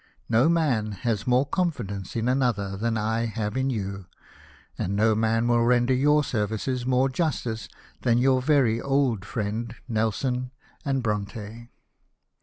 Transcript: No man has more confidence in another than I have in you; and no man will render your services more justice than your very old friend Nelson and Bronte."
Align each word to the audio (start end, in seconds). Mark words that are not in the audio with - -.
No 0.27 0.49
man 0.49 0.93
has 0.93 1.27
more 1.27 1.45
confidence 1.45 2.15
in 2.15 2.27
another 2.27 2.75
than 2.75 2.97
I 2.97 3.25
have 3.27 3.55
in 3.55 3.69
you; 3.69 4.07
and 4.75 4.95
no 4.95 5.13
man 5.13 5.47
will 5.47 5.61
render 5.63 5.93
your 5.93 6.23
services 6.23 6.87
more 6.87 7.07
justice 7.07 7.69
than 8.01 8.17
your 8.17 8.41
very 8.41 8.81
old 8.81 9.23
friend 9.25 9.75
Nelson 9.87 10.49
and 10.83 11.03
Bronte." 11.03 11.69